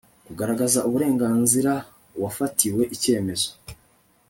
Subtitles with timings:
[0.25, 1.71] kugaragaza uburenganzira
[2.17, 3.49] uwafatiwe icyemezo